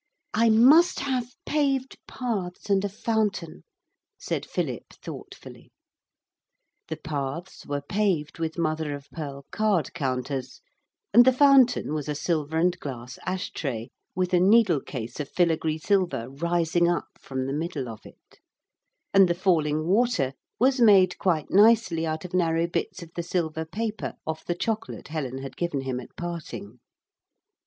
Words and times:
'I 0.33 0.49
must 0.49 1.01
have 1.01 1.35
paved 1.45 1.95
paths 2.07 2.71
and 2.71 2.83
a 2.83 2.89
fountain,' 2.89 3.63
said 4.17 4.47
Philip 4.47 4.93
thoughtfully. 4.93 5.69
The 6.87 6.97
paths 6.97 7.67
were 7.67 7.83
paved 7.83 8.39
with 8.39 8.57
mother 8.57 8.95
of 8.95 9.11
pearl 9.11 9.45
card 9.51 9.93
counters, 9.93 10.59
and 11.13 11.23
the 11.23 11.31
fountain 11.31 11.93
was 11.93 12.09
a 12.09 12.15
silver 12.15 12.57
and 12.57 12.79
glass 12.79 13.19
ash 13.27 13.51
tray, 13.51 13.91
with 14.15 14.33
a 14.33 14.39
needlecase 14.39 15.19
of 15.19 15.29
filigree 15.29 15.77
silver 15.77 16.31
rising 16.31 16.87
up 16.89 17.09
from 17.19 17.45
the 17.45 17.53
middle 17.53 17.87
of 17.87 18.03
it; 18.03 18.39
and 19.13 19.29
the 19.29 19.35
falling 19.35 19.85
water 19.85 20.33
was 20.59 20.81
made 20.81 21.15
quite 21.19 21.51
nicely 21.51 22.07
out 22.07 22.25
of 22.25 22.33
narrow 22.33 22.65
bits 22.65 23.03
of 23.03 23.11
the 23.13 23.21
silver 23.21 23.65
paper 23.65 24.15
off 24.25 24.43
the 24.43 24.55
chocolate 24.55 25.09
Helen 25.09 25.43
had 25.43 25.55
given 25.55 25.81
him 25.81 25.99
at 25.99 26.15
parting. 26.17 26.79